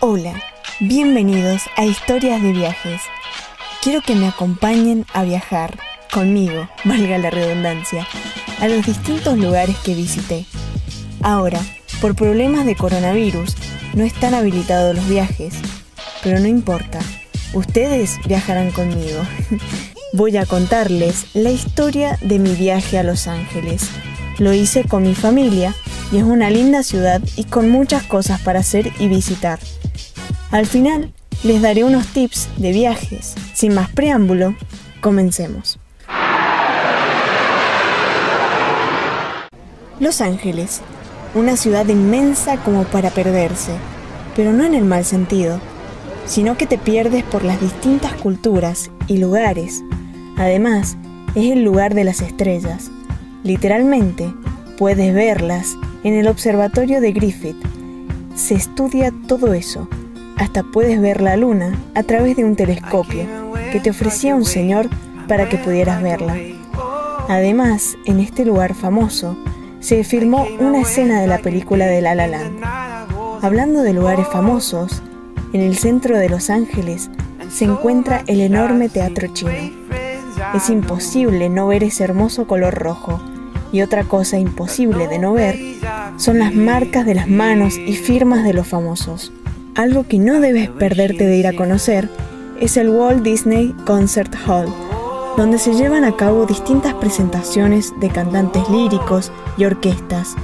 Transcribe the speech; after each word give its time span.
Hola, 0.00 0.40
bienvenidos 0.78 1.62
a 1.76 1.84
Historias 1.84 2.40
de 2.40 2.52
Viajes. 2.52 3.00
Quiero 3.82 4.00
que 4.00 4.14
me 4.14 4.28
acompañen 4.28 5.04
a 5.12 5.24
viajar 5.24 5.76
conmigo, 6.12 6.68
valga 6.84 7.18
la 7.18 7.30
redundancia, 7.30 8.06
a 8.60 8.68
los 8.68 8.86
distintos 8.86 9.36
lugares 9.36 9.76
que 9.78 9.96
visité. 9.96 10.46
Ahora, 11.20 11.60
por 12.00 12.14
problemas 12.14 12.64
de 12.64 12.76
coronavirus, 12.76 13.56
no 13.94 14.04
están 14.04 14.34
habilitados 14.34 14.94
los 14.94 15.08
viajes, 15.08 15.54
pero 16.22 16.38
no 16.38 16.46
importa, 16.46 17.00
ustedes 17.52 18.18
viajarán 18.24 18.70
conmigo. 18.70 19.20
Voy 20.12 20.36
a 20.36 20.46
contarles 20.46 21.26
la 21.34 21.50
historia 21.50 22.18
de 22.20 22.38
mi 22.38 22.54
viaje 22.54 22.98
a 22.98 23.02
Los 23.02 23.26
Ángeles. 23.26 23.90
Lo 24.38 24.52
hice 24.52 24.84
con 24.84 25.02
mi 25.02 25.16
familia 25.16 25.74
y 26.12 26.18
es 26.18 26.22
una 26.22 26.50
linda 26.50 26.84
ciudad 26.84 27.20
y 27.34 27.44
con 27.44 27.68
muchas 27.68 28.04
cosas 28.04 28.40
para 28.40 28.60
hacer 28.60 28.92
y 29.00 29.08
visitar. 29.08 29.58
Al 30.50 30.64
final, 30.64 31.12
les 31.42 31.60
daré 31.60 31.84
unos 31.84 32.06
tips 32.06 32.48
de 32.56 32.72
viajes. 32.72 33.34
Sin 33.52 33.74
más 33.74 33.90
preámbulo, 33.90 34.54
comencemos. 35.02 35.78
Los 40.00 40.22
Ángeles, 40.22 40.80
una 41.34 41.56
ciudad 41.56 41.86
inmensa 41.88 42.56
como 42.64 42.84
para 42.84 43.10
perderse, 43.10 43.72
pero 44.34 44.54
no 44.54 44.64
en 44.64 44.74
el 44.74 44.84
mal 44.84 45.04
sentido, 45.04 45.60
sino 46.24 46.56
que 46.56 46.66
te 46.66 46.78
pierdes 46.78 47.24
por 47.24 47.44
las 47.44 47.60
distintas 47.60 48.14
culturas 48.14 48.90
y 49.06 49.18
lugares. 49.18 49.82
Además, 50.38 50.96
es 51.34 51.52
el 51.52 51.62
lugar 51.62 51.94
de 51.94 52.04
las 52.04 52.22
estrellas. 52.22 52.90
Literalmente, 53.44 54.32
puedes 54.78 55.12
verlas 55.12 55.76
en 56.04 56.14
el 56.14 56.26
observatorio 56.26 57.02
de 57.02 57.12
Griffith. 57.12 57.62
Se 58.34 58.54
estudia 58.54 59.12
todo 59.26 59.52
eso 59.52 59.86
hasta 60.38 60.62
puedes 60.62 61.00
ver 61.00 61.20
la 61.20 61.36
luna 61.36 61.78
a 61.94 62.02
través 62.02 62.36
de 62.36 62.44
un 62.44 62.56
telescopio 62.56 63.26
que 63.72 63.80
te 63.80 63.90
ofrecía 63.90 64.34
un 64.34 64.44
señor 64.44 64.88
para 65.26 65.48
que 65.48 65.58
pudieras 65.58 66.02
verla. 66.02 66.36
Además, 67.28 67.96
en 68.06 68.20
este 68.20 68.44
lugar 68.44 68.74
famoso, 68.74 69.36
se 69.80 70.02
filmó 70.04 70.46
una 70.58 70.80
escena 70.80 71.20
de 71.20 71.26
la 71.26 71.38
película 71.38 71.86
de 71.86 72.00
La 72.00 72.14
La 72.14 72.26
Land. 72.26 72.64
Hablando 73.42 73.82
de 73.82 73.92
lugares 73.92 74.26
famosos, 74.28 75.02
en 75.52 75.60
el 75.60 75.76
centro 75.76 76.18
de 76.18 76.28
Los 76.28 76.50
Ángeles 76.50 77.10
se 77.50 77.64
encuentra 77.64 78.22
el 78.26 78.40
enorme 78.40 78.88
teatro 78.88 79.28
chino. 79.32 79.52
Es 80.54 80.70
imposible 80.70 81.48
no 81.48 81.66
ver 81.66 81.84
ese 81.84 82.04
hermoso 82.04 82.46
color 82.46 82.74
rojo. 82.74 83.20
Y 83.70 83.82
otra 83.82 84.04
cosa 84.04 84.38
imposible 84.38 85.08
de 85.08 85.18
no 85.18 85.34
ver 85.34 85.58
son 86.16 86.38
las 86.38 86.54
marcas 86.54 87.04
de 87.04 87.14
las 87.14 87.28
manos 87.28 87.76
y 87.76 87.94
firmas 87.96 88.44
de 88.44 88.54
los 88.54 88.66
famosos. 88.66 89.32
Algo 89.78 90.08
que 90.08 90.18
no 90.18 90.40
debes 90.40 90.70
perderte 90.70 91.24
de 91.24 91.36
ir 91.36 91.46
a 91.46 91.52
conocer 91.52 92.08
es 92.60 92.76
el 92.76 92.88
Walt 92.88 93.22
Disney 93.22 93.72
Concert 93.86 94.34
Hall, 94.44 94.66
donde 95.36 95.60
se 95.60 95.72
llevan 95.72 96.02
a 96.02 96.16
cabo 96.16 96.46
distintas 96.46 96.94
presentaciones 96.94 97.92
de 98.00 98.08
cantantes 98.08 98.68
líricos 98.70 99.30
y 99.56 99.66
orquestas. 99.66 100.34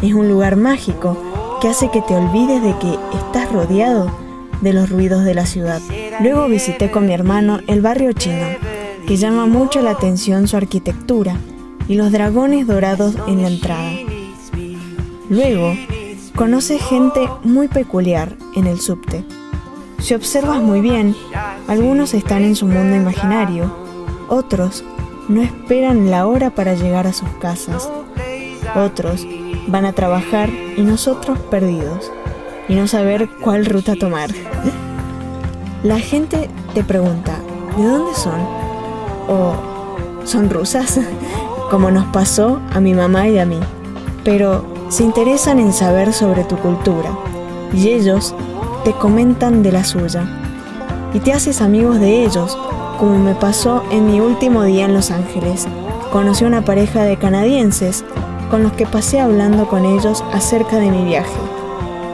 Es 0.00 0.14
un 0.14 0.28
lugar 0.28 0.54
mágico 0.54 1.20
que 1.60 1.66
hace 1.66 1.90
que 1.90 2.02
te 2.02 2.14
olvides 2.14 2.62
de 2.62 2.72
que 2.78 2.96
estás 3.16 3.50
rodeado 3.50 4.16
de 4.60 4.72
los 4.72 4.90
ruidos 4.90 5.24
de 5.24 5.34
la 5.34 5.46
ciudad. 5.46 5.80
Luego 6.20 6.46
visité 6.46 6.92
con 6.92 7.06
mi 7.06 7.14
hermano 7.14 7.58
el 7.66 7.80
barrio 7.80 8.12
chino, 8.12 8.46
que 9.08 9.16
llama 9.16 9.46
mucho 9.46 9.82
la 9.82 9.90
atención 9.90 10.46
su 10.46 10.56
arquitectura 10.56 11.36
y 11.88 11.96
los 11.96 12.12
dragones 12.12 12.68
dorados 12.68 13.16
en 13.26 13.42
la 13.42 13.48
entrada. 13.48 13.90
Luego 15.28 15.74
Conoce 16.36 16.80
gente 16.80 17.28
muy 17.44 17.68
peculiar 17.68 18.36
en 18.56 18.66
el 18.66 18.80
subte. 18.80 19.24
Si 20.00 20.14
observas 20.14 20.60
muy 20.60 20.80
bien, 20.80 21.14
algunos 21.68 22.12
están 22.12 22.42
en 22.42 22.56
su 22.56 22.66
mundo 22.66 22.96
imaginario, 22.96 23.72
otros 24.28 24.82
no 25.28 25.42
esperan 25.42 26.10
la 26.10 26.26
hora 26.26 26.50
para 26.50 26.74
llegar 26.74 27.06
a 27.06 27.12
sus 27.12 27.28
casas, 27.40 27.88
otros 28.74 29.24
van 29.68 29.84
a 29.84 29.92
trabajar 29.92 30.50
y 30.76 30.82
nosotros 30.82 31.38
perdidos, 31.38 32.10
y 32.68 32.74
no 32.74 32.88
saber 32.88 33.28
cuál 33.40 33.64
ruta 33.64 33.94
tomar. 33.94 34.30
La 35.84 36.00
gente 36.00 36.50
te 36.74 36.82
pregunta, 36.82 37.38
¿de 37.76 37.84
dónde 37.84 38.14
son? 38.16 38.40
¿O 39.28 39.54
son 40.24 40.50
rusas? 40.50 40.98
Como 41.70 41.92
nos 41.92 42.06
pasó 42.06 42.60
a 42.72 42.80
mi 42.80 42.92
mamá 42.92 43.28
y 43.28 43.38
a 43.38 43.46
mí. 43.46 43.60
Pero 44.24 44.73
se 44.94 45.02
interesan 45.02 45.58
en 45.58 45.72
saber 45.72 46.12
sobre 46.12 46.44
tu 46.44 46.56
cultura 46.56 47.10
y 47.72 47.88
ellos 47.88 48.32
te 48.84 48.92
comentan 48.92 49.60
de 49.64 49.72
la 49.72 49.82
suya. 49.82 50.24
Y 51.12 51.18
te 51.18 51.32
haces 51.32 51.60
amigos 51.60 51.98
de 51.98 52.24
ellos, 52.24 52.56
como 53.00 53.18
me 53.18 53.34
pasó 53.34 53.82
en 53.90 54.06
mi 54.06 54.20
último 54.20 54.62
día 54.62 54.84
en 54.84 54.94
Los 54.94 55.10
Ángeles. 55.10 55.66
Conocí 56.12 56.44
una 56.44 56.64
pareja 56.64 57.02
de 57.02 57.16
canadienses 57.16 58.04
con 58.52 58.62
los 58.62 58.72
que 58.74 58.86
pasé 58.86 59.18
hablando 59.18 59.66
con 59.66 59.84
ellos 59.84 60.22
acerca 60.32 60.76
de 60.76 60.92
mi 60.92 61.04
viaje 61.04 61.40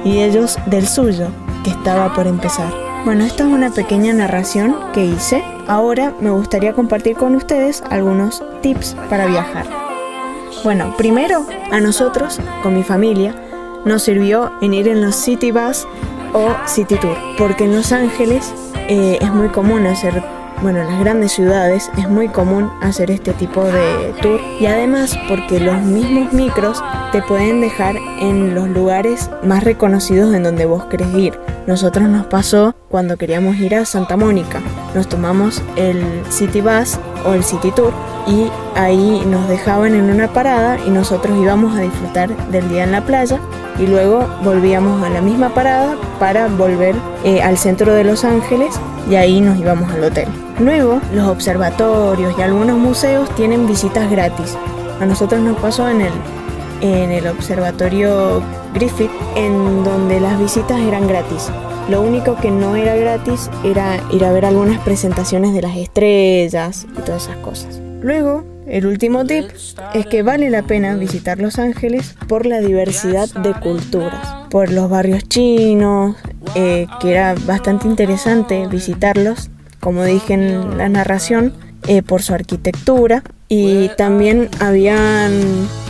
y 0.02 0.20
ellos 0.20 0.56
del 0.64 0.88
suyo, 0.88 1.26
que 1.62 1.70
estaba 1.70 2.14
por 2.14 2.26
empezar. 2.26 2.72
Bueno, 3.04 3.24
esta 3.24 3.46
es 3.46 3.52
una 3.52 3.68
pequeña 3.68 4.14
narración 4.14 4.74
que 4.94 5.04
hice. 5.04 5.44
Ahora 5.68 6.14
me 6.18 6.30
gustaría 6.30 6.72
compartir 6.72 7.14
con 7.14 7.36
ustedes 7.36 7.82
algunos 7.90 8.42
tips 8.62 8.96
para 9.10 9.26
viajar. 9.26 9.79
Bueno, 10.62 10.94
primero 10.98 11.46
a 11.70 11.80
nosotros, 11.80 12.38
con 12.62 12.74
mi 12.74 12.82
familia, 12.82 13.34
nos 13.86 14.02
sirvió 14.02 14.52
en 14.60 14.74
ir 14.74 14.88
en 14.88 15.00
los 15.00 15.16
City 15.16 15.52
Bus 15.52 15.86
o 16.34 16.54
City 16.66 16.96
Tour, 16.96 17.16
porque 17.38 17.64
en 17.64 17.74
Los 17.74 17.92
Ángeles 17.92 18.52
eh, 18.88 19.18
es 19.22 19.32
muy 19.32 19.48
común 19.48 19.86
hacer, 19.86 20.22
bueno, 20.62 20.80
en 20.80 20.88
las 20.88 21.00
grandes 21.00 21.32
ciudades 21.32 21.90
es 21.96 22.10
muy 22.10 22.28
común 22.28 22.70
hacer 22.82 23.10
este 23.10 23.32
tipo 23.32 23.64
de 23.64 24.12
tour 24.20 24.38
y 24.60 24.66
además 24.66 25.16
porque 25.28 25.60
los 25.60 25.80
mismos 25.80 26.32
micros 26.34 26.82
te 27.10 27.22
pueden 27.22 27.62
dejar 27.62 27.96
en 27.96 28.54
los 28.54 28.68
lugares 28.68 29.30
más 29.42 29.64
reconocidos 29.64 30.34
en 30.34 30.42
donde 30.42 30.66
vos 30.66 30.84
querés 30.86 31.12
ir. 31.14 31.38
Nosotros 31.66 32.06
nos 32.08 32.26
pasó 32.26 32.74
cuando 32.90 33.16
queríamos 33.16 33.56
ir 33.56 33.74
a 33.76 33.86
Santa 33.86 34.18
Mónica. 34.18 34.60
Nos 34.94 35.08
tomamos 35.08 35.62
el 35.76 36.04
City 36.30 36.60
Bus 36.60 36.98
o 37.24 37.32
el 37.32 37.44
City 37.44 37.70
Tour 37.70 37.92
y 38.26 38.50
ahí 38.74 39.22
nos 39.26 39.48
dejaban 39.48 39.94
en 39.94 40.10
una 40.10 40.32
parada 40.32 40.78
y 40.86 40.90
nosotros 40.90 41.36
íbamos 41.38 41.76
a 41.76 41.80
disfrutar 41.80 42.34
del 42.48 42.68
día 42.68 42.84
en 42.84 42.92
la 42.92 43.04
playa 43.04 43.40
y 43.78 43.86
luego 43.86 44.26
volvíamos 44.42 45.02
a 45.02 45.08
la 45.08 45.20
misma 45.20 45.50
parada 45.54 45.96
para 46.18 46.48
volver 46.48 46.94
eh, 47.24 47.42
al 47.42 47.56
centro 47.56 47.94
de 47.94 48.04
Los 48.04 48.24
Ángeles 48.24 48.78
y 49.08 49.14
ahí 49.14 49.40
nos 49.40 49.58
íbamos 49.58 49.90
al 49.90 50.04
hotel. 50.04 50.28
Luego 50.58 51.00
los 51.14 51.28
observatorios 51.28 52.34
y 52.38 52.42
algunos 52.42 52.78
museos 52.78 53.34
tienen 53.34 53.66
visitas 53.66 54.10
gratis. 54.10 54.56
A 55.00 55.06
nosotros 55.06 55.40
nos 55.40 55.56
pasó 55.58 55.88
en 55.88 56.02
el, 56.02 56.12
en 56.82 57.10
el 57.10 57.26
observatorio 57.26 58.42
Griffith 58.74 59.10
en 59.36 59.82
donde 59.82 60.20
las 60.20 60.38
visitas 60.38 60.78
eran 60.80 61.08
gratis. 61.08 61.50
Lo 61.90 62.02
único 62.02 62.36
que 62.36 62.52
no 62.52 62.76
era 62.76 62.94
gratis 62.94 63.50
era 63.64 64.00
ir 64.12 64.24
a 64.24 64.30
ver 64.30 64.44
algunas 64.44 64.78
presentaciones 64.84 65.52
de 65.52 65.62
las 65.62 65.76
estrellas 65.76 66.86
y 66.96 67.00
todas 67.00 67.24
esas 67.24 67.36
cosas. 67.38 67.80
Luego, 68.00 68.44
el 68.68 68.86
último 68.86 69.24
tip 69.24 69.46
es 69.92 70.06
que 70.06 70.22
vale 70.22 70.50
la 70.50 70.62
pena 70.62 70.94
visitar 70.94 71.40
Los 71.40 71.58
Ángeles 71.58 72.14
por 72.28 72.46
la 72.46 72.60
diversidad 72.60 73.28
de 73.30 73.54
culturas, 73.54 74.46
por 74.50 74.70
los 74.70 74.88
barrios 74.88 75.24
chinos, 75.24 76.14
eh, 76.54 76.86
que 77.00 77.10
era 77.10 77.34
bastante 77.44 77.88
interesante 77.88 78.68
visitarlos, 78.68 79.50
como 79.80 80.04
dije 80.04 80.34
en 80.34 80.78
la 80.78 80.88
narración, 80.88 81.54
eh, 81.88 82.02
por 82.02 82.22
su 82.22 82.34
arquitectura. 82.34 83.24
Y 83.48 83.88
también 83.96 84.48
habían 84.60 85.32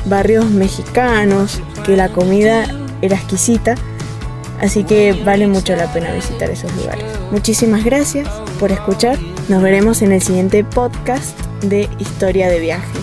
barrios 0.07 0.47
mexicanos, 0.47 1.61
que 1.85 1.95
la 1.95 2.09
comida 2.09 2.65
era 3.03 3.17
exquisita 3.17 3.75
Así 4.61 4.85
que 4.85 5.13
vale 5.13 5.47
mucho 5.47 5.75
la 5.75 5.93
pena 5.93 6.13
visitar 6.13 6.51
esos 6.51 6.75
lugares. 6.77 7.05
Muchísimas 7.31 7.85
gracias 7.85 8.29
por 8.59 8.73
escuchar. 8.73 9.19
Nos 9.49 9.63
veremos 9.63 10.03
en 10.03 10.13
el 10.13 10.23
siguiente 10.23 10.65
podcast 10.65 11.39
de 11.63 11.89
Historia 11.99 12.49
de 12.49 12.61
Viajes. 12.61 13.00